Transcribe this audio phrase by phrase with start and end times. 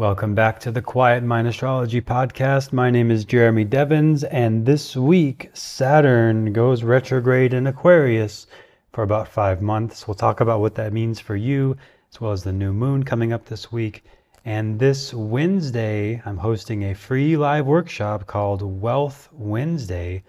[0.00, 2.72] Welcome back to the Quiet Mind Astrology Podcast.
[2.72, 8.46] My name is Jeremy Devins, and this week Saturn goes retrograde in Aquarius
[8.94, 10.08] for about five months.
[10.08, 11.76] We'll talk about what that means for you,
[12.10, 14.02] as well as the new moon coming up this week.
[14.46, 20.22] And this Wednesday, I'm hosting a free live workshop called Wealth Wednesday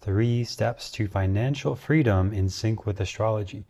[0.00, 3.64] Three Steps to Financial Freedom in Sync with Astrology.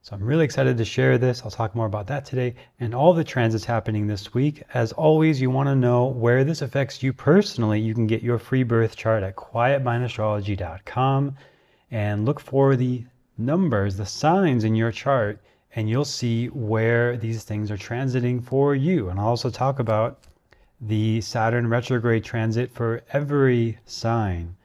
[0.00, 1.42] So I'm really excited to share this.
[1.44, 4.62] I'll talk more about that today and all the transits happening this week.
[4.72, 7.80] As always, you want to know where this affects you personally.
[7.80, 11.36] You can get your free birth chart at quietmindastrology.com
[11.90, 13.04] and look for the
[13.36, 15.40] numbers, the signs in your chart,
[15.74, 19.08] and you'll see where these things are transiting for you.
[19.08, 20.20] And I'll also talk about
[20.80, 24.56] the Saturn retrograde transit for every sign.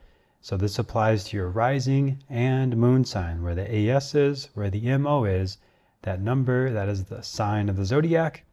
[0.45, 4.97] So this applies to your rising and moon sign, where the AS is, where the
[4.97, 5.57] MO is,
[6.01, 8.43] that number, that is the sign of the zodiac.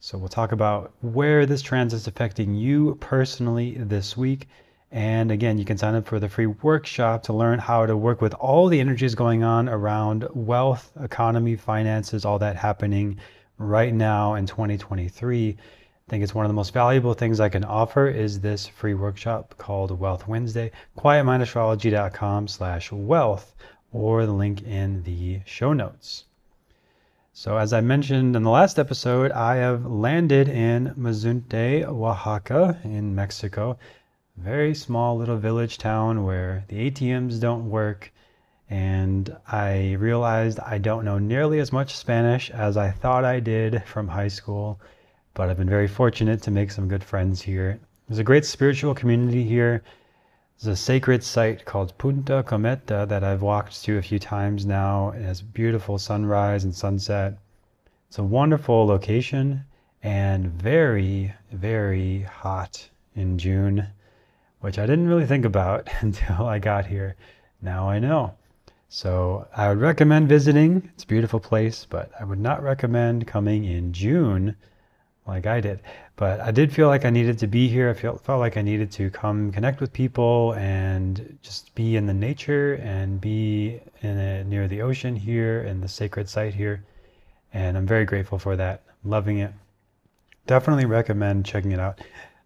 [0.00, 4.48] So we'll talk about where this transit is affecting you personally this week.
[4.90, 8.22] And again, you can sign up for the free workshop to learn how to work
[8.22, 13.18] with all the energies going on around wealth, economy, finances, all that happening
[13.58, 15.58] right now in 2023
[16.08, 18.94] I think it's one of the most valuable things I can offer is this free
[18.94, 23.54] workshop called Wealth Wednesday, quietmindastrology.com slash wealth,
[23.92, 26.24] or the link in the show notes.
[27.34, 33.14] So as I mentioned in the last episode, I have landed in Mazunte, Oaxaca in
[33.14, 33.76] Mexico.
[34.38, 38.10] Very small little village town where the ATMs don't work.
[38.70, 43.82] And I realized I don't know nearly as much Spanish as I thought I did
[43.84, 44.80] from high school
[45.38, 47.78] but I've been very fortunate to make some good friends here.
[48.08, 49.84] There's a great spiritual community here.
[50.58, 55.10] There's a sacred site called Punta Cometa that I've walked to a few times now.
[55.10, 57.38] It has beautiful sunrise and sunset.
[58.08, 59.64] It's a wonderful location
[60.02, 63.86] and very, very hot in June,
[64.58, 67.14] which I didn't really think about until I got here.
[67.62, 68.34] Now I know.
[68.88, 70.90] So I would recommend visiting.
[70.94, 74.56] It's a beautiful place, but I would not recommend coming in June
[75.28, 75.80] like I did.
[76.16, 77.90] But I did feel like I needed to be here.
[77.90, 82.06] I felt, felt like I needed to come connect with people and just be in
[82.06, 86.82] the nature and be in a, near the ocean here in the sacred site here.
[87.52, 88.82] And I'm very grateful for that.
[89.04, 89.52] loving it.
[90.46, 92.00] Definitely recommend checking it out.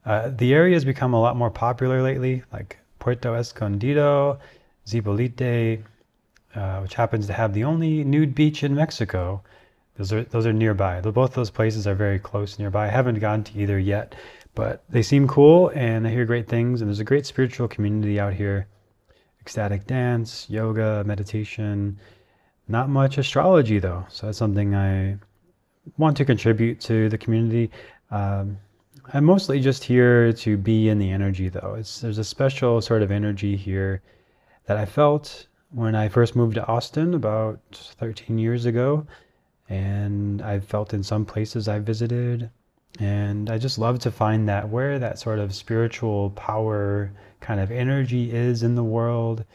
[0.04, 4.38] Uh, the area has become a lot more popular lately, like Puerto Escondido,
[4.86, 5.82] Zipolite,
[6.54, 9.42] uh, which happens to have the only nude beach in Mexico.
[9.96, 11.00] Those are those are nearby.
[11.00, 12.86] Both those places are very close nearby.
[12.86, 14.14] I haven't gone to either yet,
[14.54, 16.80] but they seem cool and I hear great things.
[16.80, 18.66] And there's a great spiritual community out here.
[19.40, 21.98] Ecstatic dance, yoga, meditation.
[22.68, 25.18] Not much astrology though, so that's something I
[25.98, 27.70] want to contribute to the community.
[28.10, 28.58] Um,
[29.12, 31.74] I'm mostly just here to be in the energy though.
[31.78, 34.00] It's there's a special sort of energy here
[34.66, 37.58] that I felt when I first moved to Austin about
[37.98, 39.06] 13 years ago
[39.72, 42.50] and I've felt in some places I visited.
[43.00, 47.10] And I just love to find that where that sort of spiritual power
[47.40, 49.46] kind of energy is in the world,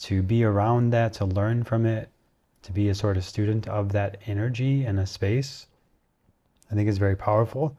[0.00, 2.08] to be around that, to learn from it,
[2.62, 5.66] to be a sort of student of that energy in a space,
[6.70, 7.76] I think is very powerful.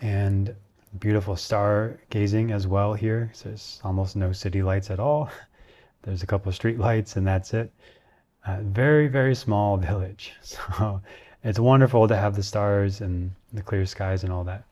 [0.00, 0.54] And
[1.00, 3.32] beautiful star gazing as well here.
[3.34, 5.28] So there's almost no city lights at all.
[6.02, 7.72] There's a couple of street lights and that's it
[8.46, 10.32] a very, very small village.
[10.42, 11.02] So
[11.42, 14.64] it's wonderful to have the stars and the clear skies and all that.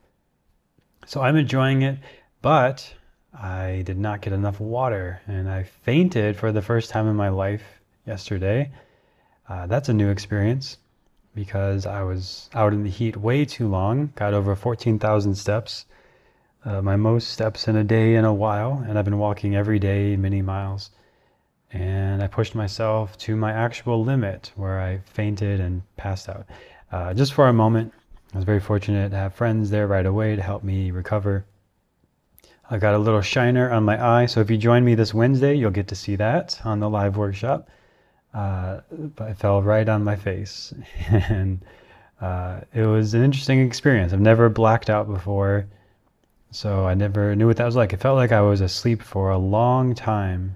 [1.05, 1.99] So I'm enjoying it,
[2.41, 2.93] but
[3.33, 7.29] I did not get enough water and I fainted for the first time in my
[7.29, 7.63] life
[8.05, 8.71] yesterday.
[9.47, 10.77] Uh, that's a new experience
[11.33, 15.85] because I was out in the heat way too long, got over 14,000 steps,
[16.63, 19.79] uh, my most steps in a day in a while, and I've been walking every
[19.79, 20.89] day many miles
[21.75, 26.45] and I pushed myself to my actual limit where I fainted and passed out.
[26.89, 27.93] Uh, just for a moment,
[28.33, 31.45] I was very fortunate to have friends there right away to help me recover.
[32.69, 35.53] I got a little shiner on my eye, so if you join me this Wednesday,
[35.55, 37.67] you'll get to see that on the live workshop.
[38.33, 40.73] Uh, but I fell right on my face,
[41.09, 41.59] and
[42.21, 44.13] uh, it was an interesting experience.
[44.13, 45.67] I've never blacked out before,
[46.51, 47.91] so I never knew what that was like.
[47.91, 50.55] It felt like I was asleep for a long time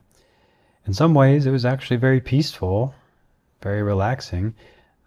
[0.89, 2.95] in some ways, it was actually very peaceful,
[3.61, 4.55] very relaxing.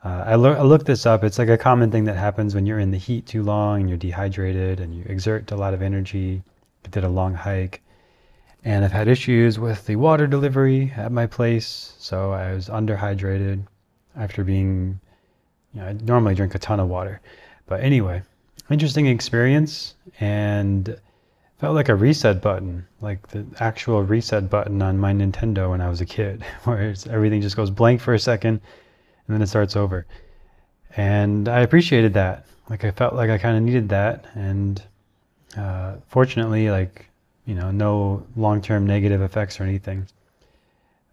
[0.05, 1.25] Uh, I, I, looked this up.
[1.25, 3.89] It's like a common thing that happens when you're in the heat too long and
[3.89, 6.41] you're dehydrated and you exert a lot of energy.
[6.85, 7.83] I did a long hike.
[8.65, 11.95] And I've had issues with the water delivery at my place.
[11.99, 13.67] So I was underhydrated
[14.15, 15.01] after being,
[15.75, 17.21] you know, I normally drink a ton of water.
[17.67, 18.23] But anyway,
[18.71, 20.97] interesting experience and
[21.63, 25.89] felt like a reset button, like the actual reset button on my Nintendo when I
[25.89, 28.61] was a kid, where everything just goes blank for a second
[29.27, 30.05] and then it starts over.
[30.97, 32.47] And I appreciated that.
[32.69, 34.83] Like I felt like I kind of needed that, and
[35.57, 37.09] uh, fortunately, like
[37.47, 40.09] you know, no long-term negative effects or anything.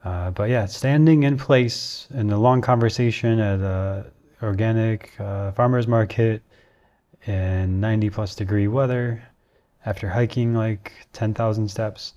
[0.03, 4.05] Uh, but yeah, standing in place in a long conversation at a
[4.41, 6.41] organic uh, farmers market
[7.27, 9.21] in 90 plus degree weather
[9.85, 12.13] after hiking like 10,000 steps.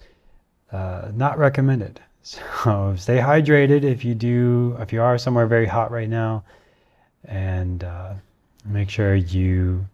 [0.71, 2.01] Uh, not recommended.
[2.25, 6.45] So stay hydrated if you do, if you are somewhere very hot right now,
[7.25, 8.15] and uh,
[8.65, 9.85] make sure you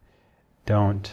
[0.67, 1.11] don't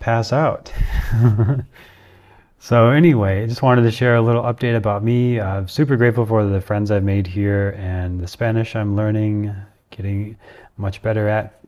[0.00, 0.72] pass out.
[2.58, 5.40] so anyway, I just wanted to share a little update about me.
[5.40, 9.54] I'm super grateful for the friends I've made here and the Spanish I'm learning,
[9.90, 10.36] getting
[10.76, 11.60] much better at,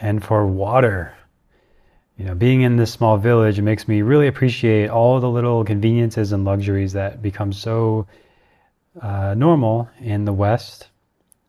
[0.00, 1.12] and for water
[2.16, 6.32] you know, being in this small village, makes me really appreciate all the little conveniences
[6.32, 8.06] and luxuries that become so
[9.02, 10.88] uh, normal in the West.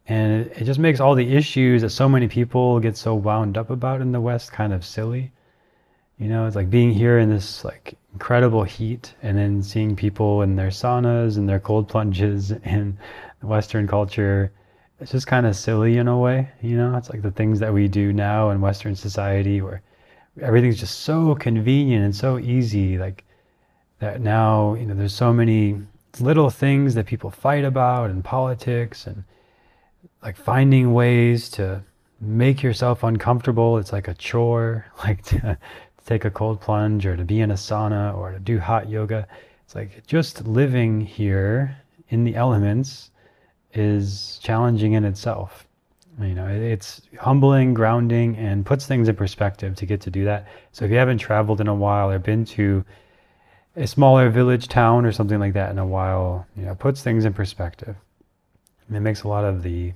[0.07, 3.69] And it, just makes all the issues that so many people get so wound up
[3.69, 5.31] about in the West kind of silly.
[6.17, 10.41] You know, it's like being here in this like incredible heat and then seeing people
[10.41, 12.97] in their saunas and their cold plunges in
[13.41, 14.51] Western culture.
[14.99, 16.95] It's just kind of silly in a way, you know?
[16.97, 19.81] It's like the things that we do now in Western society where
[20.41, 23.23] everything's just so convenient and so easy like
[23.99, 25.81] that now you know there's so many
[26.19, 29.23] little things that people fight about in politics and
[30.21, 31.83] like finding ways to
[32.19, 33.77] make yourself uncomfortable.
[33.77, 35.57] It's like a chore like to, to
[36.05, 39.27] take a cold plunge or to be in a sauna or to do hot yoga.
[39.63, 41.77] It's like just living here
[42.09, 43.11] in the elements
[43.73, 45.64] is challenging in itself
[46.19, 50.47] you know, it's humbling, grounding, and puts things in perspective to get to do that.
[50.71, 52.85] So if you haven't traveled in a while or been to
[53.75, 57.25] a smaller village town or something like that in a while, you know, puts things
[57.25, 57.95] in perspective.
[58.87, 59.93] And it makes a lot of the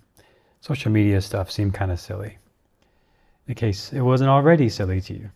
[0.62, 2.38] social media stuff seem kind of silly.
[3.48, 5.32] In case it wasn't already silly to you.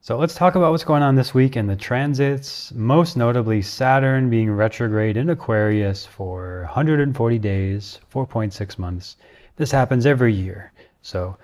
[0.00, 4.28] So let's talk about what's going on this week in the transits, most notably Saturn
[4.28, 9.16] being retrograde in Aquarius for 140 days, 4.6 months.
[9.56, 10.72] This happens every year.
[11.02, 11.36] So,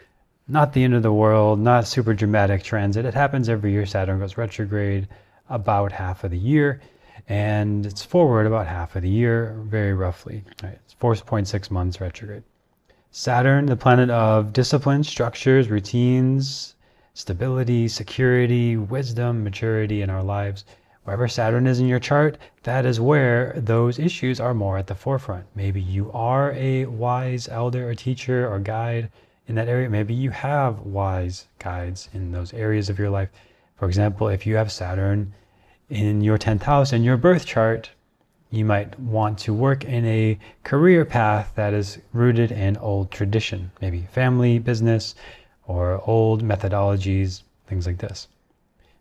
[0.49, 3.05] not the end of the world, not super dramatic transit.
[3.05, 3.87] It happens every year.
[3.87, 5.07] Saturn goes retrograde
[5.49, 6.81] about half of the year,
[7.29, 10.43] and it's forward about half of the year, very roughly.
[10.63, 10.79] Right?
[10.85, 12.43] It's 4.6 months retrograde.
[13.13, 16.75] Saturn, the planet of discipline, structures, routines,
[17.15, 20.65] stability, security, wisdom, maturity in our lives.
[21.05, 24.95] Wherever Saturn is in your chart, that is where those issues are more at the
[24.95, 25.47] forefront.
[25.55, 29.11] Maybe you are a wise elder or teacher or guide
[29.47, 29.89] in that area.
[29.89, 33.31] Maybe you have wise guides in those areas of your life.
[33.77, 35.33] For example, if you have Saturn
[35.89, 37.91] in your 10th house in your birth chart,
[38.51, 43.71] you might want to work in a career path that is rooted in old tradition,
[43.81, 45.15] maybe family, business,
[45.67, 48.29] or old methodologies, things like this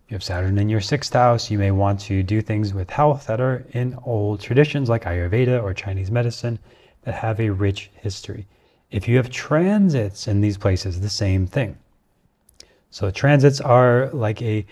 [0.10, 3.28] you have Saturn in your sixth house, you may want to do things with health
[3.28, 6.58] that are in old traditions like Ayurveda or Chinese medicine
[7.04, 8.48] that have a rich history.
[8.90, 11.78] If you have transits in these places, the same thing.
[12.90, 14.66] So transits are like a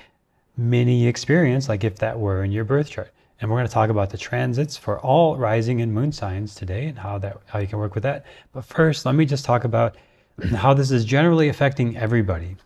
[0.57, 3.13] mini experience, like if that were in your birth chart.
[3.39, 6.87] And we're going to talk about the transits for all rising and moon signs today
[6.87, 8.25] and how that how you can work with that.
[8.53, 9.95] But first, let me just talk about
[10.55, 12.57] how this is generally affecting everybody.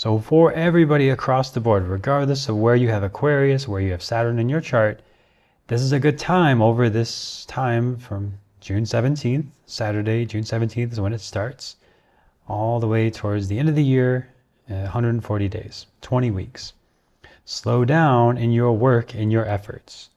[0.00, 4.02] So for everybody across the board, regardless of where you have Aquarius, where you have
[4.02, 5.02] Saturn in your chart,
[5.66, 11.00] this is a good time over this time from June 17th, Saturday, June 17th is
[11.00, 11.76] when it starts,
[12.48, 14.26] all the way towards the end of the year,
[14.70, 16.72] uh, 140 days, 20 weeks.
[17.44, 20.08] Slow down in your work, in your efforts.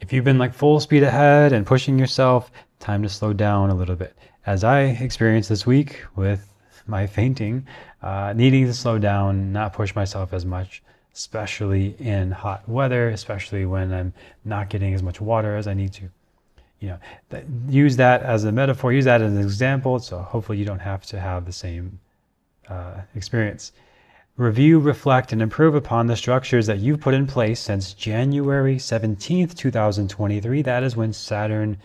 [0.00, 3.76] If you've been like full speed ahead and pushing yourself, time to slow down a
[3.76, 4.16] little bit.
[4.44, 6.52] As I experienced this week with
[6.86, 7.66] my fainting,
[8.02, 10.82] uh, needing to slow down, not push myself as much,
[11.14, 14.12] especially in hot weather, especially when I'm
[14.44, 16.10] not getting as much water as I need to.
[16.80, 16.98] You know,
[17.30, 19.98] th- use that as a metaphor, use that as an example.
[19.98, 21.98] So hopefully you don't have to have the same
[22.68, 23.72] uh, experience.
[24.36, 29.54] Review, reflect, and improve upon the structures that you've put in place since January 17th,
[29.56, 30.62] 2023.
[30.62, 31.78] That is when Saturn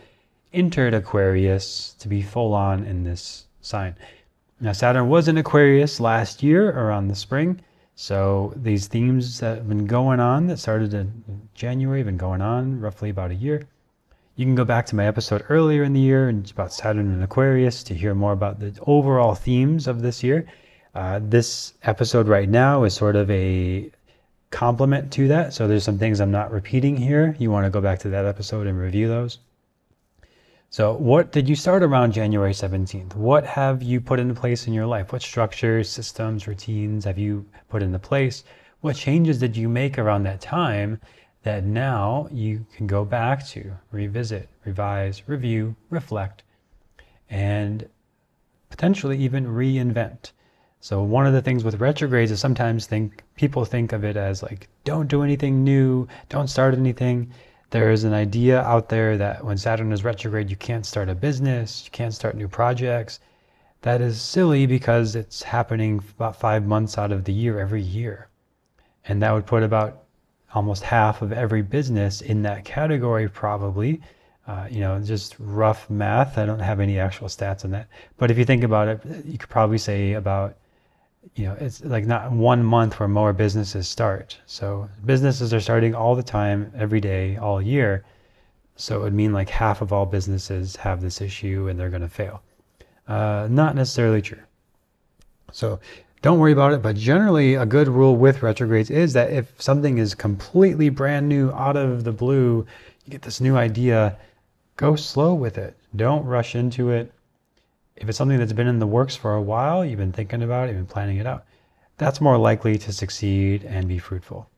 [0.52, 3.96] entered Aquarius to be full on in this sign.
[4.62, 7.62] Now, Saturn was in Aquarius last year around the spring.
[7.96, 12.80] So these themes that have been going on that started in January been going on
[12.80, 13.68] roughly about a year.
[14.36, 17.24] You can go back to my episode earlier in the year and about Saturn and
[17.24, 20.46] Aquarius to hear more about the overall themes of this year.
[20.96, 23.92] Uh, this episode right now is sort of a
[24.52, 25.54] complement to that.
[25.54, 27.36] So there's some things I'm not repeating here.
[27.40, 29.40] You want to go back to that episode and review those.
[30.72, 33.16] So, what did you start around January 17th?
[33.16, 35.12] What have you put into place in your life?
[35.12, 38.44] What structures, systems, routines have you put into place?
[38.82, 41.02] What changes did you make around that time
[41.42, 46.44] that now you can go back to, revisit, revise, review, reflect,
[47.32, 47.90] and
[48.70, 50.34] potentially even reinvent?
[50.82, 54.44] So one of the things with retrogrades is sometimes think people think of it as
[54.44, 57.32] like don't do anything new, don't start anything
[57.72, 61.16] there is an idea out there that when Saturn is retrograde, you can't start a
[61.16, 63.20] business, you can't start new projects.
[63.82, 68.28] That is silly because it's happening about five months out of the year every year.
[69.06, 70.04] And that would put about
[70.54, 74.02] almost half of every business in that category, probably.
[74.48, 76.40] Uh, you know, just rough math.
[76.40, 77.88] I don't have any actual stats on that.
[78.18, 80.58] But if you think about it, you could probably say about
[81.36, 84.38] you know, it's like not one month where more businesses start.
[84.46, 88.04] So businesses are starting all the time, every day, all year.
[88.76, 92.02] So it would mean like half of all businesses have this issue and they're going
[92.02, 92.42] to fail.
[93.08, 94.42] Uh, not necessarily true.
[95.52, 95.80] So
[96.22, 96.82] don't worry about it.
[96.82, 101.52] But generally, a good rule with retrogrades is that if something is completely brand new,
[101.52, 102.66] out of the blue,
[103.06, 104.18] you get this new idea,
[104.78, 105.76] go slow with it.
[105.96, 107.12] Don't rush into it
[108.00, 110.68] if it's something that's been in the works for a while, you've been thinking about
[110.68, 111.46] it, you've been planning it out,
[111.98, 114.50] that's more likely to succeed and be fruitful.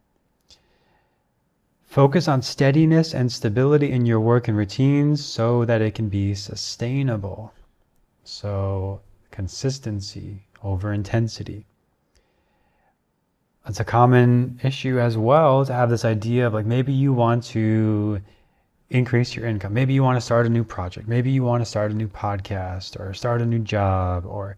[1.83, 6.35] Focus on steadiness and stability in your work and routines so that it can be
[6.35, 7.51] sustainable.
[8.23, 11.65] So, consistency over intensity.
[13.67, 17.43] It's a common issue as well to have this idea of like maybe you want
[17.45, 18.21] to
[18.91, 19.73] increase your income.
[19.73, 21.07] Maybe you want to start a new project.
[21.07, 24.57] Maybe you want to start a new podcast or start a new job or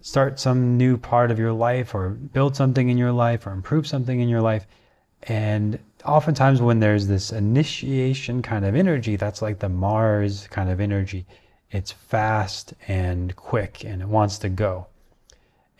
[0.00, 3.84] start some new part of your life or build something in your life or improve
[3.86, 4.66] something in your life.
[5.24, 10.80] And oftentimes, when there's this initiation kind of energy, that's like the Mars kind of
[10.80, 11.26] energy.
[11.72, 14.86] It's fast and quick and it wants to go.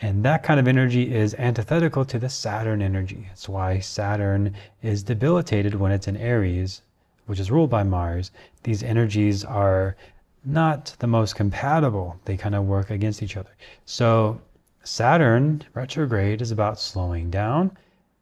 [0.02, 3.26] And that kind of energy is antithetical to the Saturn energy.
[3.28, 6.82] That's why Saturn is debilitated when it's in Aries
[7.26, 8.30] which is ruled by Mars,
[8.62, 9.96] these energies are
[10.44, 12.18] not the most compatible.
[12.24, 13.50] They kind of work against each other.
[13.84, 14.40] So
[14.84, 17.76] Saturn retrograde is about slowing down,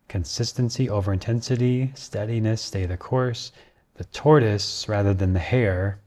[0.08, 3.52] consistency over intensity, steadiness, stay the course.
[3.96, 6.00] The tortoise rather than the hare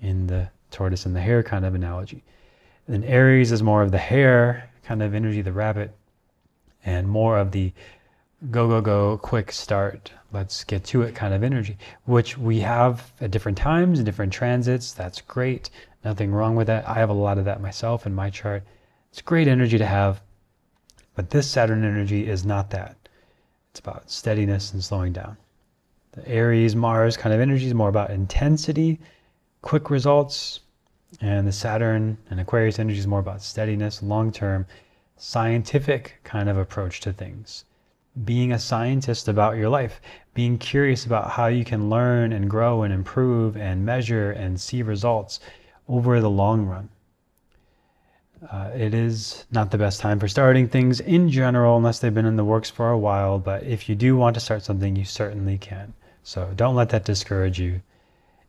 [0.00, 2.24] in the tortoise and the hare kind of analogy.
[2.88, 5.94] And Aries is more of the hare kind of energy, the rabbit,
[6.84, 7.72] and more of the
[8.50, 13.12] go, go, go, quick start, let's get to it kind of energy, which we have
[13.20, 14.92] at different times and different transits.
[14.92, 15.70] That's great.
[16.04, 16.88] Nothing wrong with that.
[16.88, 18.64] I have a lot of that myself in my chart.
[19.10, 20.20] It's great energy to have.
[21.14, 22.96] But this Saturn energy is not that.
[23.70, 25.36] It's about steadiness and slowing down.
[26.12, 28.98] The Aries, Mars kind of energy is more about intensity,
[29.60, 30.60] quick results.
[31.20, 34.66] And the Saturn and Aquarius energy is more about steadiness, long term,
[35.16, 37.64] scientific kind of approach to things
[38.24, 40.00] being a scientist about your life,
[40.34, 44.82] being curious about how you can learn and grow and improve and measure and see
[44.82, 45.40] results
[45.88, 46.88] over the long run.
[48.50, 52.26] Uh, it is not the best time for starting things in general unless they've been
[52.26, 55.04] in the works for a while, but if you do want to start something, you
[55.04, 55.94] certainly can.
[56.24, 57.80] So don't let that discourage you.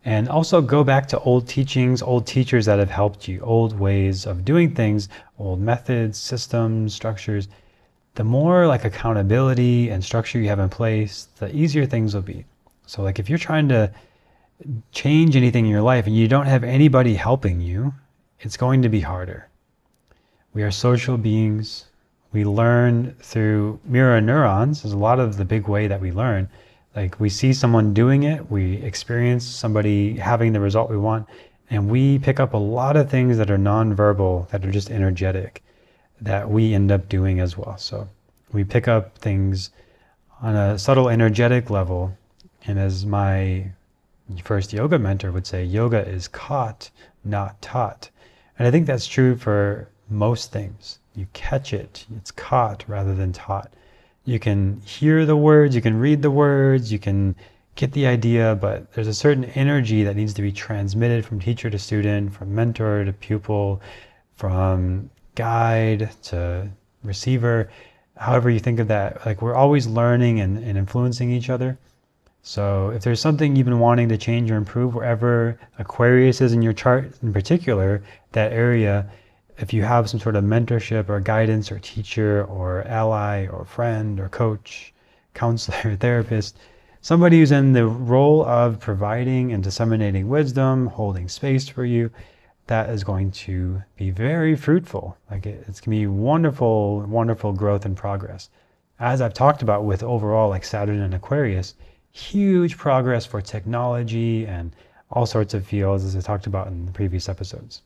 [0.03, 4.25] And also go back to old teachings, old teachers that have helped you, old ways
[4.25, 5.07] of doing things,
[5.39, 7.47] old methods, systems, structures
[8.15, 12.45] the more like accountability and structure you have in place, the easier things will be.
[12.85, 13.91] So like if you're trying to
[14.91, 17.93] change anything in your life and you don't have anybody helping you,
[18.39, 19.49] it's going to be harder.
[20.53, 21.85] We are social beings.
[22.31, 26.49] We learn through mirror neurons is a lot of the big way that we learn.
[26.95, 31.27] Like we see someone doing it, we experience somebody having the result we want,
[31.71, 35.62] and we pick up a lot of things that are nonverbal, that are just energetic
[36.23, 37.77] that we end up doing as well.
[37.77, 38.07] So
[38.51, 39.71] we pick up things
[40.41, 42.17] on a subtle energetic level.
[42.65, 43.71] And as my
[44.43, 46.89] first yoga mentor would say, yoga is caught,
[47.23, 48.09] not taught.
[48.57, 50.99] And I think that's true for most things.
[51.15, 53.73] You catch it, it's caught rather than taught.
[54.25, 57.35] You can hear the words, you can read the words, you can
[57.75, 61.69] get the idea, but there's a certain energy that needs to be transmitted from teacher
[61.69, 63.81] to student, from mentor to pupil,
[64.35, 66.69] from guide to
[67.03, 67.69] receiver,
[68.17, 69.25] however you think of that.
[69.25, 71.77] Like we're always learning and, and influencing each other.
[72.41, 76.61] So if there's something you've been wanting to change or improve, wherever Aquarius is in
[76.61, 79.09] your chart in particular, that area
[79.59, 84.19] if you have some sort of mentorship or guidance or teacher or ally or friend
[84.19, 84.93] or coach,
[85.33, 86.57] counselor, therapist,
[87.01, 92.09] somebody who's in the role of providing and disseminating wisdom, holding space for you,
[92.67, 95.17] that is going to be very fruitful.
[95.29, 98.49] Like it, it's going to be wonderful, wonderful growth and progress.
[98.99, 101.75] As I've talked about with overall like Saturn and Aquarius,
[102.11, 104.75] huge progress for technology and
[105.09, 107.81] all sorts of fields as I talked about in the previous episodes.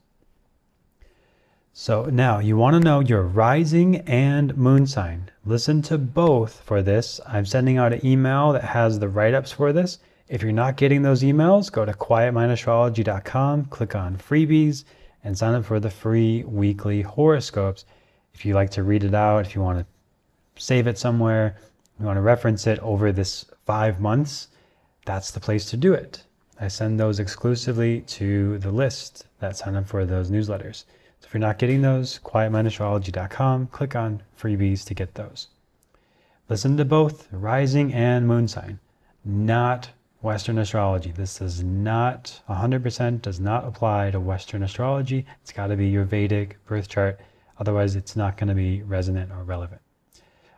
[1.74, 5.30] So now you want to know your rising and moon sign.
[5.46, 7.22] Listen to both for this.
[7.28, 10.00] I'm sending out an email that has the write ups for this.
[10.30, 14.84] If you're not getting those emails, go to quietmindastrology.com, click on freebies,
[15.24, 17.86] and sign up for the free weekly horoscopes.
[18.34, 21.58] If you like to read it out, if you want to save it somewhere,
[21.98, 24.50] you want to reference it over this five months,
[25.06, 26.24] that's the place to do it.
[26.60, 30.84] I send those exclusively to the list that sign up for those newsletters.
[31.22, 35.48] So if you're not getting those, quietmindastrology.com, click on freebies to get those.
[36.50, 38.80] Listen to both rising and moon sign,
[39.24, 39.90] not
[40.22, 41.12] Western astrology.
[41.12, 45.26] This does not 100% does not apply to Western astrology.
[45.44, 47.20] It's got to be your Vedic birth chart.
[47.60, 49.82] Otherwise, it's not going to be resonant or relevant.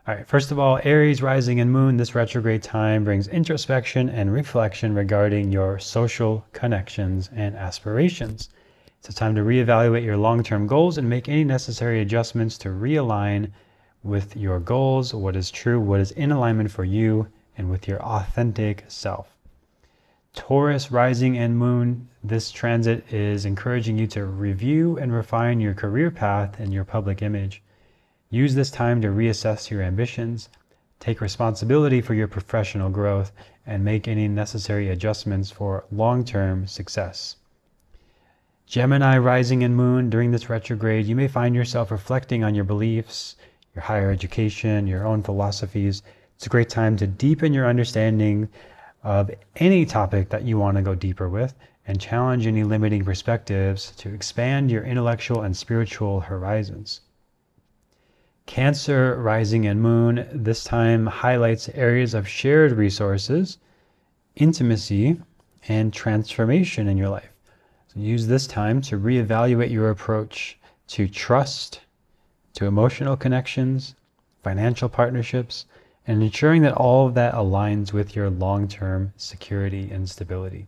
[0.08, 4.32] All right, first of all, Aries rising and moon, this retrograde time brings introspection and
[4.32, 8.50] reflection regarding your social connections and aspirations.
[8.98, 12.70] It's a time to reevaluate your long term goals and make any necessary adjustments to
[12.70, 13.52] realign
[14.04, 18.02] with your goals, what is true, what is in alignment for you, and with your
[18.02, 19.36] authentic self.
[20.36, 26.12] Taurus rising and moon, this transit is encouraging you to review and refine your career
[26.12, 27.64] path and your public image.
[28.30, 30.50] Use this time to reassess your ambitions,
[31.00, 33.32] take responsibility for your professional growth,
[33.66, 37.38] and make any necessary adjustments for long term success.
[38.68, 43.36] Gemini rising and moon during this retrograde, you may find yourself reflecting on your beliefs,
[43.74, 46.04] your higher education, your own philosophies.
[46.36, 48.48] It's a great time to deepen your understanding
[49.04, 51.54] of any topic that you want to go deeper with
[51.88, 57.02] and challenge any limiting perspectives to expand your intellectual and spiritual horizons.
[58.46, 63.58] Cancer rising and moon this time highlights areas of shared resources,
[64.36, 65.22] intimacy,
[65.68, 67.32] and transformation in your life.
[67.88, 70.60] So use this time to reevaluate your approach
[70.90, 71.82] to trust,
[72.54, 73.96] to emotional connections,
[74.44, 75.66] financial partnerships,
[76.10, 80.68] and ensuring that all of that aligns with your long term security and stability.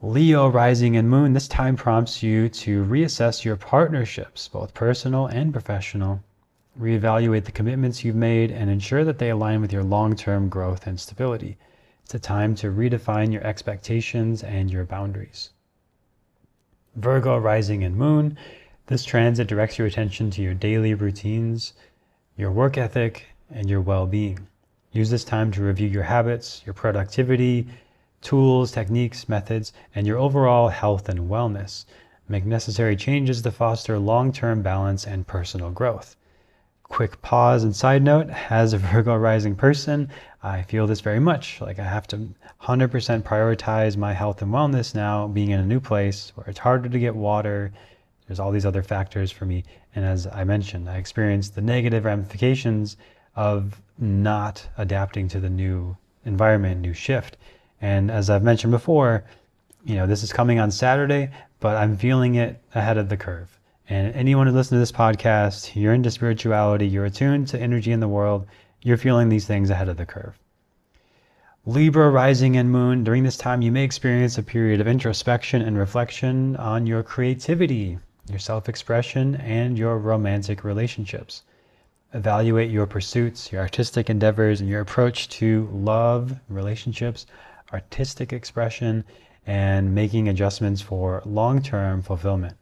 [0.00, 5.52] Leo rising and moon, this time prompts you to reassess your partnerships, both personal and
[5.52, 6.22] professional,
[6.80, 10.86] reevaluate the commitments you've made, and ensure that they align with your long term growth
[10.86, 11.56] and stability.
[12.04, 15.50] It's a time to redefine your expectations and your boundaries.
[16.94, 18.38] Virgo rising and moon,
[18.86, 21.72] this transit directs your attention to your daily routines,
[22.36, 24.46] your work ethic, and your well being.
[24.92, 27.66] Use this time to review your habits, your productivity,
[28.20, 31.84] tools, techniques, methods, and your overall health and wellness.
[32.28, 36.16] Make necessary changes to foster long term balance and personal growth.
[36.82, 40.08] Quick pause and side note as a Virgo rising person,
[40.42, 41.60] I feel this very much.
[41.60, 42.28] Like I have to
[42.62, 46.88] 100% prioritize my health and wellness now, being in a new place where it's harder
[46.88, 47.72] to get water.
[48.26, 49.64] There's all these other factors for me.
[49.94, 52.96] And as I mentioned, I experienced the negative ramifications
[53.38, 57.36] of not adapting to the new environment, new shift.
[57.80, 59.22] And as I've mentioned before,
[59.84, 63.56] you know, this is coming on Saturday, but I'm feeling it ahead of the curve.
[63.88, 68.00] And anyone who listens to this podcast, you're into spirituality, you're attuned to energy in
[68.00, 68.44] the world,
[68.82, 70.36] you're feeling these things ahead of the curve.
[71.64, 75.78] Libra rising and moon, during this time, you may experience a period of introspection and
[75.78, 77.98] reflection on your creativity,
[78.28, 81.44] your self expression, and your romantic relationships.
[82.14, 87.26] Evaluate your pursuits, your artistic endeavors, and your approach to love, relationships,
[87.70, 89.04] artistic expression,
[89.46, 92.56] and making adjustments for long term fulfillment.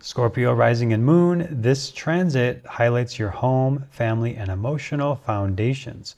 [0.00, 6.16] Scorpio rising and moon, this transit highlights your home, family, and emotional foundations.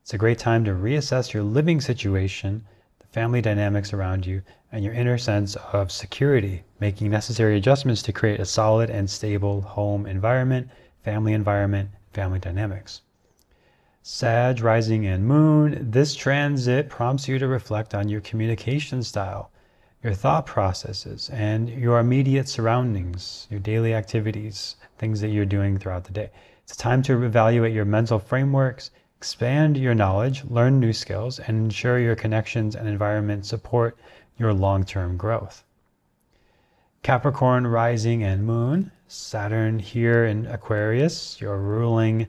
[0.00, 2.64] It's a great time to reassess your living situation,
[3.00, 4.40] the family dynamics around you,
[4.72, 9.60] and your inner sense of security, making necessary adjustments to create a solid and stable
[9.60, 10.70] home environment,
[11.04, 13.02] family environment, family dynamics.
[14.02, 19.50] Sag rising and moon, this transit prompts you to reflect on your communication style
[20.04, 26.04] your thought processes and your immediate surroundings, your daily activities, things that you're doing throughout
[26.04, 26.30] the day.
[26.62, 31.98] It's time to evaluate your mental frameworks, expand your knowledge, learn new skills, and ensure
[31.98, 33.96] your connections and environment support
[34.36, 35.64] your long term growth.
[37.02, 42.26] Capricorn rising and moon, Saturn here in Aquarius, your ruling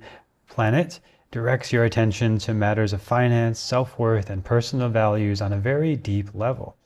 [0.48, 1.00] planet,
[1.32, 5.96] directs your attention to matters of finance, self worth, and personal values on a very
[5.96, 6.78] deep level.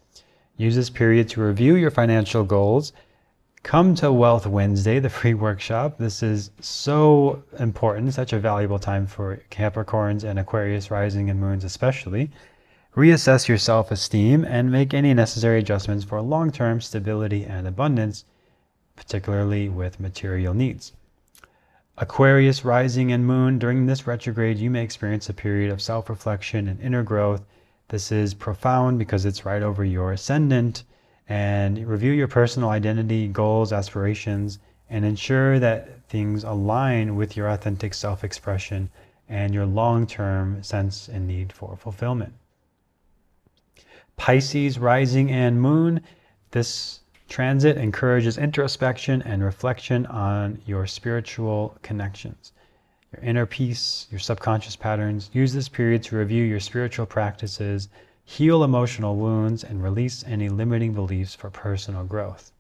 [0.56, 2.94] Use this period to review your financial goals.
[3.62, 5.98] Come to Wealth Wednesday, the free workshop.
[5.98, 11.66] This is so important, such a valuable time for Capricorns and Aquarius rising and moons,
[11.66, 12.32] especially.
[12.96, 18.24] Reassess your self esteem and make any necessary adjustments for long term stability and abundance,
[19.00, 20.92] particularly with material needs.
[21.98, 26.68] Aquarius rising and moon, during this retrograde, you may experience a period of self reflection
[26.68, 27.42] and inner growth.
[27.88, 30.84] This is profound because it's right over your ascendant.
[31.30, 34.60] And review your personal identity, goals, aspirations,
[34.90, 38.90] and ensure that things align with your authentic self expression
[39.30, 42.34] and your long term sense and need for fulfillment.
[44.18, 46.02] Pisces rising and moon.
[46.52, 46.99] This
[47.30, 52.52] transit encourages introspection and reflection on your spiritual connections,
[53.13, 55.30] your inner peace, your subconscious patterns.
[55.32, 57.88] Use this period to review your spiritual practices,
[58.26, 62.52] heal emotional wounds, and release any limiting beliefs for personal growth.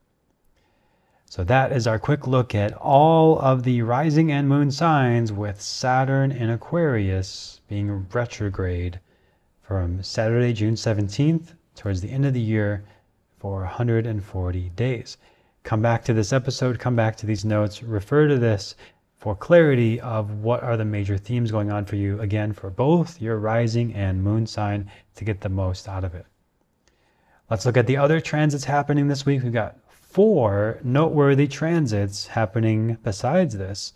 [1.25, 5.61] So, that is our quick look at all of the rising and moon signs with
[5.61, 8.99] Saturn in Aquarius being retrograde
[9.61, 12.83] from Saturday, June 17th towards the end of the year
[13.39, 15.17] for 140 days.
[15.63, 18.75] Come back to this episode, come back to these notes, refer to this
[19.17, 23.21] for clarity of what are the major themes going on for you, again, for both
[23.21, 26.25] your rising and moon sign to get the most out of it.
[27.49, 29.43] Let's look at the other transits happening this week.
[29.43, 33.93] We've got four noteworthy transits happening besides this.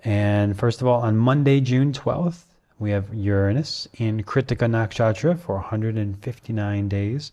[0.00, 2.44] And first of all, on Monday, June 12th,
[2.78, 7.32] we have Uranus in Krittika Nakshatra for 159 days.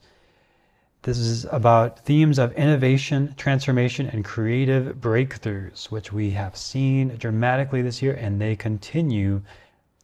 [1.04, 7.82] This is about themes of innovation, transformation, and creative breakthroughs, which we have seen dramatically
[7.82, 9.42] this year, and they continue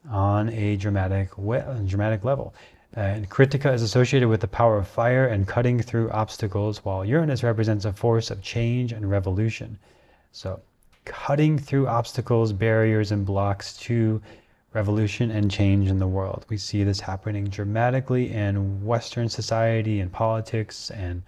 [0.09, 2.53] on a dramatic, dramatic level.
[2.97, 7.05] Uh, and Krittika is associated with the power of fire and cutting through obstacles, while
[7.05, 9.79] Uranus represents a force of change and revolution.
[10.33, 10.59] So,
[11.05, 14.21] cutting through obstacles, barriers, and blocks to
[14.73, 16.45] revolution and change in the world.
[16.49, 21.23] We see this happening dramatically in Western society and politics and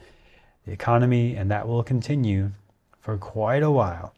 [0.65, 2.51] the economy, and that will continue
[2.99, 4.13] for quite a while.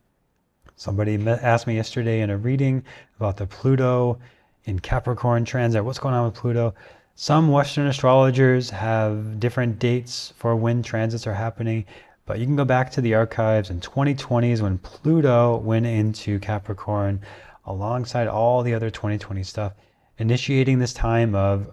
[0.75, 2.83] Somebody asked me yesterday in a reading
[3.17, 4.19] about the Pluto
[4.65, 5.85] in Capricorn transit.
[5.85, 6.73] What's going on with Pluto?
[7.15, 11.85] Some Western astrologers have different dates for when transits are happening,
[12.25, 17.21] but you can go back to the archives in 2020s when Pluto went into Capricorn
[17.65, 19.73] alongside all the other 2020 stuff,
[20.17, 21.69] initiating this time of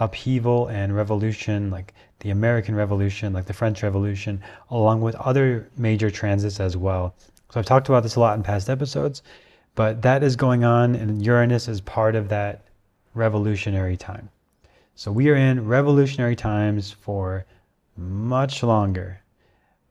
[0.00, 6.10] upheaval and revolution, like the American Revolution, like the French Revolution, along with other major
[6.10, 7.14] transits as well.
[7.50, 9.22] So I've talked about this a lot in past episodes,
[9.74, 12.64] but that is going on, and Uranus is part of that
[13.14, 14.28] revolutionary time.
[14.96, 17.44] So we are in revolutionary times for
[17.96, 19.20] much longer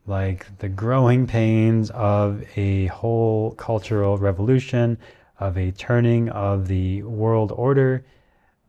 [0.06, 4.98] like the growing pains of a whole cultural revolution,
[5.40, 8.04] of a turning of the world order.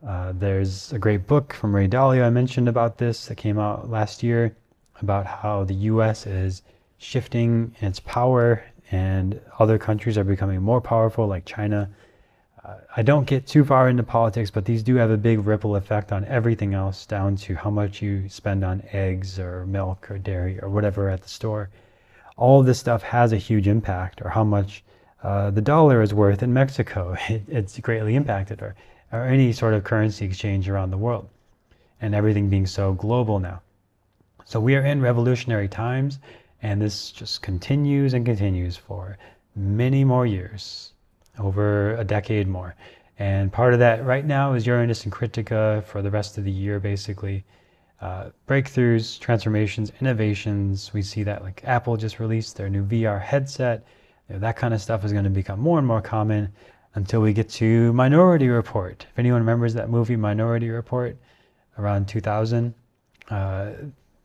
[0.06, 3.90] Uh, there's a great book from Ray Dalio I mentioned about this that came out
[3.90, 4.56] last year
[5.00, 6.62] about how the US is
[6.98, 11.90] shifting its power and other countries are becoming more powerful, like China.
[12.96, 16.12] I don't get too far into politics, but these do have a big ripple effect
[16.12, 20.58] on everything else, down to how much you spend on eggs or milk or dairy
[20.60, 21.68] or whatever at the store.
[22.38, 24.82] All this stuff has a huge impact, or how much
[25.22, 27.14] uh, the dollar is worth in Mexico.
[27.28, 28.74] It, it's greatly impacted, or,
[29.12, 31.28] or any sort of currency exchange around the world,
[32.00, 33.60] and everything being so global now.
[34.46, 36.18] So we are in revolutionary times,
[36.62, 39.18] and this just continues and continues for
[39.54, 40.93] many more years
[41.38, 42.74] over a decade more.
[43.18, 46.50] And part of that right now is Uranus and Krittika for the rest of the
[46.50, 47.44] year, basically.
[48.00, 50.92] Uh, breakthroughs, transformations, innovations.
[50.92, 53.86] We see that like Apple just released their new VR headset.
[54.28, 56.52] You know, that kind of stuff is going to become more and more common
[56.96, 59.06] until we get to Minority Report.
[59.10, 61.16] If anyone remembers that movie Minority Report
[61.78, 62.74] around 2000,
[63.30, 63.70] uh,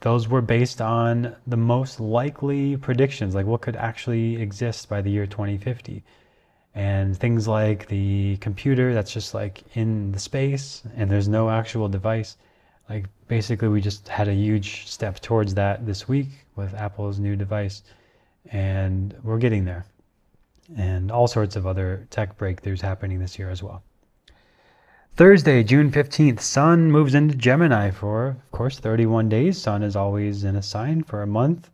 [0.01, 5.09] those were based on the most likely predictions, like what could actually exist by the
[5.09, 6.03] year 2050
[6.75, 11.87] and things like the computer that's just like in the space and there's no actual
[11.87, 12.37] device.
[12.89, 17.35] Like basically we just had a huge step towards that this week with apple's new
[17.35, 17.83] device
[18.51, 19.85] and we're getting there.
[20.77, 23.83] And all sorts of other tech breakthroughs happening this year as well.
[25.15, 29.59] Thursday june 15th sun moves into gemini for of course 31 days.
[29.59, 31.69] Sun is always in a sign for a month.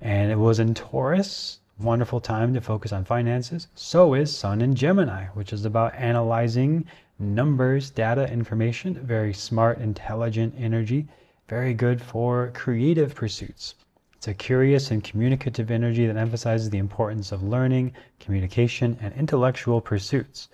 [0.00, 3.68] And it was in Taurus, wonderful time to focus on finances.
[3.74, 6.86] So is Sun in Gemini, which is about analyzing
[7.18, 8.94] numbers, data, information.
[8.94, 11.06] Very smart, intelligent energy.
[11.48, 13.74] Very good for creative pursuits.
[14.14, 19.80] It's a curious and communicative energy that emphasizes the importance of learning, communication, and intellectual
[19.80, 20.48] pursuits.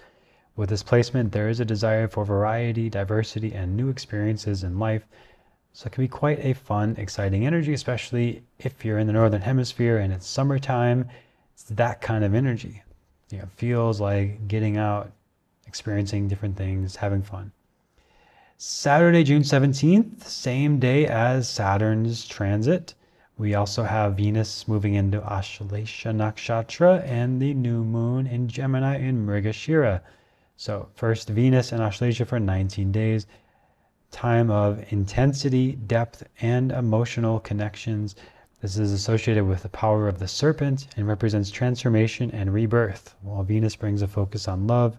[0.56, 5.06] With this placement, there is a desire for variety, diversity, and new experiences in life.
[5.74, 9.40] So it can be quite a fun, exciting energy, especially if you're in the Northern
[9.40, 11.08] Hemisphere and it's summertime.
[11.54, 12.82] It's that kind of energy.
[13.30, 15.10] You know, it feels like getting out,
[15.66, 17.52] experiencing different things, having fun.
[18.58, 22.94] Saturday, June 17th, same day as Saturn's transit.
[23.38, 29.26] We also have Venus moving into Ashlesha Nakshatra and the new moon in Gemini in
[29.26, 30.02] Mrigashira.
[30.56, 33.26] So, first Venus in Ashlesha for 19 days,
[34.12, 38.14] time of intensity, depth, and emotional connections.
[38.60, 43.42] This is associated with the power of the serpent and represents transformation and rebirth, while
[43.42, 44.96] Venus brings a focus on love,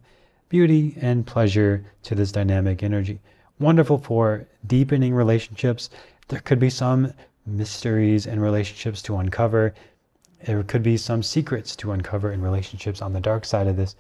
[0.49, 3.21] beauty, and pleasure to this dynamic energy.
[3.60, 5.89] Wonderful for deepening relationships.
[6.28, 7.13] There could be some
[7.45, 9.73] mysteries in relationships to uncover.
[10.45, 13.95] There could be some secrets to uncover in relationships on the dark side of this.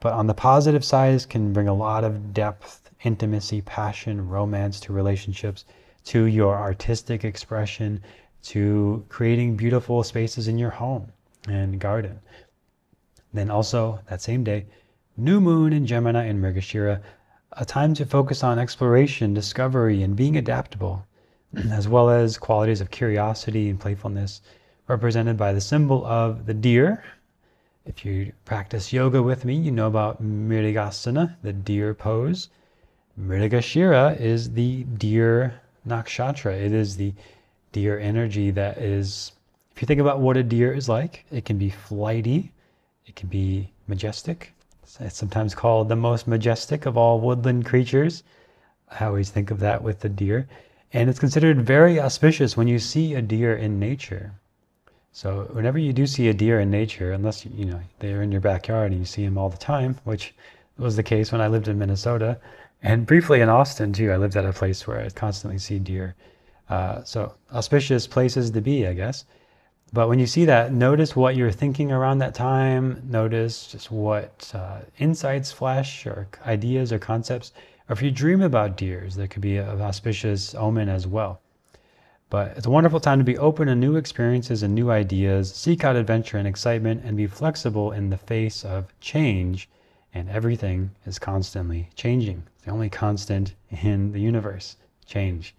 [0.00, 4.92] But on the positive side, can bring a lot of depth, intimacy, passion, romance to
[4.92, 5.64] relationships,
[6.04, 8.02] to your artistic expression,
[8.42, 11.12] to creating beautiful spaces in your home
[11.48, 12.20] and garden.
[13.32, 14.66] Then also that same day,
[15.16, 17.00] new moon in Gemini and Mrigashira,
[17.52, 21.06] a time to focus on exploration, discovery, and being adaptable,
[21.70, 24.40] as well as qualities of curiosity and playfulness,
[24.88, 27.02] represented by the symbol of the deer,
[27.86, 32.50] if you practice yoga with me, you know about Mrigasana, the deer pose.
[33.26, 36.52] Mrigashira is the deer nakshatra.
[36.52, 37.12] It is the
[37.72, 39.32] deer energy that is,
[39.72, 42.52] if you think about what a deer is like, it can be flighty,
[43.06, 44.52] it can be majestic.
[44.98, 48.22] It's sometimes called the most majestic of all woodland creatures.
[48.88, 50.48] I always think of that with the deer.
[50.92, 54.32] And it's considered very auspicious when you see a deer in nature.
[55.12, 58.40] So whenever you do see a deer in nature, unless you know they're in your
[58.40, 60.34] backyard and you see them all the time, which
[60.78, 62.38] was the case when I lived in Minnesota,
[62.82, 64.10] and briefly in Austin too.
[64.10, 66.14] I lived at a place where I constantly see deer.
[66.68, 69.24] Uh, so auspicious places to be, I guess.
[69.92, 73.02] But when you see that, notice what you're thinking around that time.
[73.08, 77.52] Notice just what uh, insights flash or ideas or concepts.
[77.88, 81.40] Or if you dream about deers, there could be an auspicious omen as well.
[82.30, 85.82] But it's a wonderful time to be open to new experiences and new ideas, seek
[85.82, 89.68] out adventure and excitement, and be flexible in the face of change.
[90.14, 92.44] And everything is constantly changing.
[92.60, 95.54] It's the only constant in the universe change.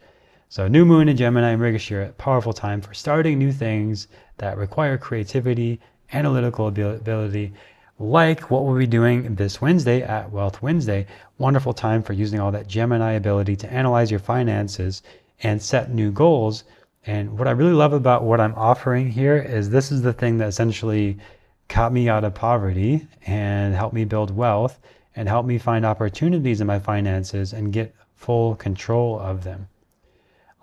[0.49, 4.99] So, new moon in Gemini and Mrigashira, powerful time for starting new things that require
[4.99, 5.79] creativity,
[6.13, 7.53] analytical ability,
[7.97, 11.07] like what we'll be doing this Wednesday at Wealth Wednesday.
[11.39, 15.01] Wonderful time for using all that Gemini ability to analyze your finances
[15.41, 16.65] and set new goals.
[17.07, 20.37] And what I really love about what I'm offering here is this is the thing
[20.37, 21.17] that essentially
[21.67, 24.79] got me out of poverty and helped me build wealth
[25.15, 29.67] and help me find opportunities in my finances and get full control of them.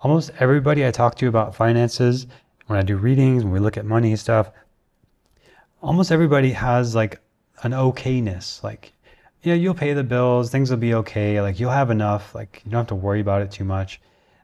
[0.01, 2.25] Almost everybody I talk to about finances,
[2.67, 4.51] when I do readings, when we look at money stuff,
[5.81, 7.19] almost everybody has like
[7.63, 8.63] an okayness.
[8.63, 8.93] Like,
[9.41, 12.61] you know, you'll pay the bills, things will be okay, like you'll have enough, like
[12.63, 13.99] you don't have to worry about it too much.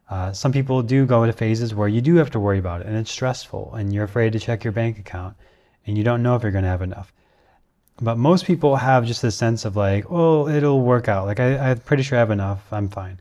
[0.09, 2.87] Uh, some people do go into phases where you do have to worry about it
[2.87, 5.35] and it's stressful and you're afraid to check your bank account
[5.87, 7.11] and you don't know if you're going to have enough.
[8.01, 11.25] But most people have just this sense of like, oh, it'll work out.
[11.25, 12.61] Like, I, I'm pretty sure I have enough.
[12.71, 13.19] I'm fine.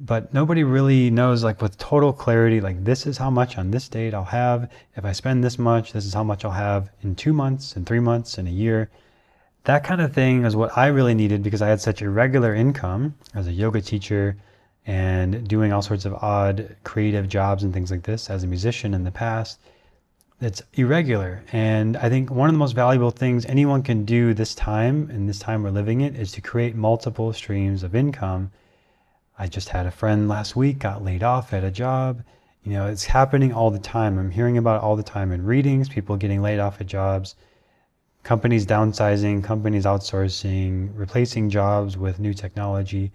[0.00, 3.88] But nobody really knows, like, with total clarity, like, this is how much on this
[3.88, 4.68] date I'll have.
[4.96, 7.84] If I spend this much, this is how much I'll have in two months, in
[7.84, 8.90] three months, in a year.
[9.64, 13.14] That kind of thing is what I really needed because I had such irregular income
[13.34, 14.36] as a yoga teacher
[14.86, 18.94] and doing all sorts of odd creative jobs and things like this as a musician
[18.94, 19.60] in the past.
[20.42, 21.44] It's irregular.
[21.52, 25.28] And I think one of the most valuable things anyone can do this time, and
[25.28, 28.50] this time we're living it, is to create multiple streams of income.
[29.38, 32.24] I just had a friend last week got laid off at a job.
[32.64, 34.18] You know, it's happening all the time.
[34.18, 37.36] I'm hearing about it all the time in readings, people getting laid off at jobs,
[38.24, 43.12] companies downsizing, companies outsourcing, replacing jobs with new technology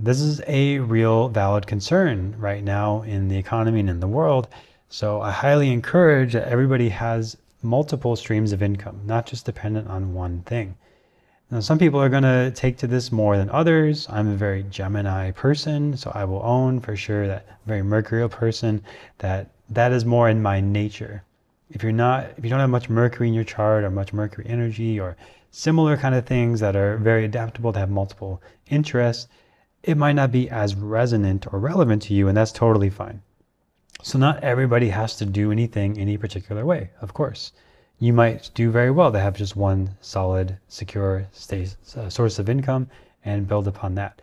[0.00, 4.46] this is a real valid concern right now in the economy and in the world.
[4.90, 10.14] So I highly encourage that everybody has multiple streams of income, not just dependent on
[10.14, 10.76] one thing.
[11.50, 14.06] Now, some people are going to take to this more than others.
[14.08, 18.82] I'm a very Gemini person, so I will own for sure that very Mercurial person
[19.18, 21.22] that that is more in my nature.
[21.70, 24.46] If you're not, if you don't have much Mercury in your chart or much Mercury
[24.48, 25.16] energy or
[25.50, 29.28] similar kind of things that are very adaptable to have multiple interests,
[29.82, 33.22] it might not be as resonant or relevant to you, and that's totally fine.
[34.00, 37.52] So, not everybody has to do anything any particular way, of course.
[37.98, 42.88] You might do very well to have just one solid, secure uh, source of income
[43.24, 44.22] and build upon that.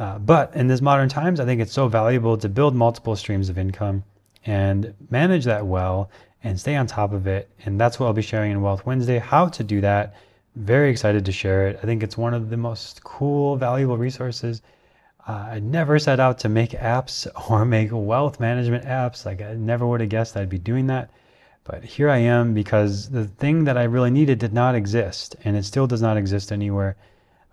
[0.00, 3.48] Uh, but in this modern times, I think it's so valuable to build multiple streams
[3.48, 4.02] of income
[4.46, 6.10] and manage that well
[6.42, 7.48] and stay on top of it.
[7.64, 10.16] And that's what I'll be sharing in Wealth Wednesday how to do that.
[10.56, 11.78] Very excited to share it.
[11.80, 14.60] I think it's one of the most cool, valuable resources
[15.26, 19.24] uh, I never set out to make apps or make wealth management apps.
[19.24, 21.10] Like I never would have guessed I'd be doing that.
[21.64, 25.56] But here I am because the thing that I really needed did not exist and
[25.56, 26.96] it still does not exist anywhere.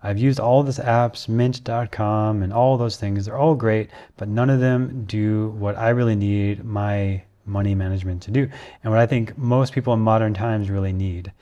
[0.02, 3.24] I've used all these apps, mint.com and all those things.
[3.24, 8.22] They're all great, but none of them do what I really need my money management
[8.22, 8.48] to do.
[8.82, 11.32] And what I think most people in modern times really need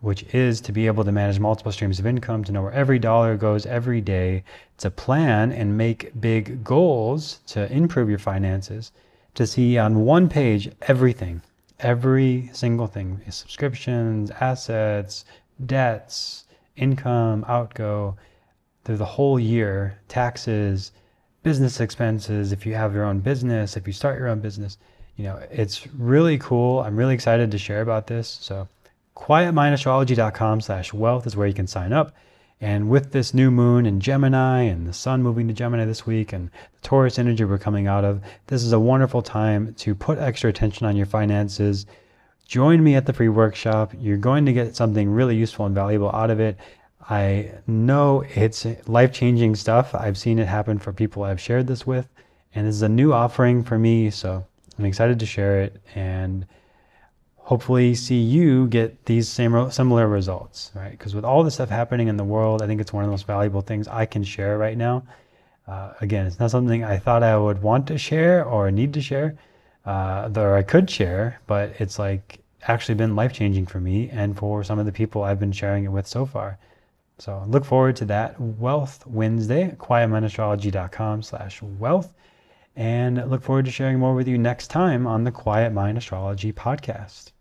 [0.00, 2.98] which is to be able to manage multiple streams of income, to know where every
[2.98, 4.44] dollar goes every day,
[4.78, 8.92] to plan and make big goals to improve your finances,
[9.34, 11.42] to see on one page everything,
[11.80, 15.24] every single thing subscriptions, assets,
[15.66, 16.44] debts,
[16.76, 18.16] income, outgo
[18.84, 20.92] through the whole year, taxes,
[21.42, 24.78] business expenses, if you have your own business, if you start your own business.
[25.16, 26.80] You know, it's really cool.
[26.80, 28.38] I'm really excited to share about this.
[28.40, 28.68] So
[29.18, 32.14] quietmindastrology.com slash wealth is where you can sign up.
[32.60, 36.32] And with this new moon in Gemini and the sun moving to Gemini this week
[36.32, 40.18] and the Taurus energy we're coming out of, this is a wonderful time to put
[40.18, 41.86] extra attention on your finances.
[42.46, 43.92] Join me at the free workshop.
[43.98, 46.56] You're going to get something really useful and valuable out of it.
[47.08, 49.94] I know it's life changing stuff.
[49.94, 52.08] I've seen it happen for people I've shared this with.
[52.54, 54.10] And this is a new offering for me.
[54.10, 54.44] So
[54.78, 55.80] I'm excited to share it.
[55.94, 56.44] And
[57.48, 60.90] hopefully see you get these same similar results, right?
[60.90, 63.10] Because with all the stuff happening in the world, I think it's one of the
[63.10, 65.02] most valuable things I can share right now.
[65.66, 69.00] Uh, again, it's not something I thought I would want to share or need to
[69.00, 69.38] share,
[69.86, 74.36] uh, or I could share, but it's like actually been life changing for me and
[74.36, 76.58] for some of the people I've been sharing it with so far.
[77.16, 82.12] So look forward to that Wealth Wednesday, quietmindastrology.com slash wealth.
[82.76, 86.52] And look forward to sharing more with you next time on the Quiet Mind Astrology
[86.52, 87.32] podcast.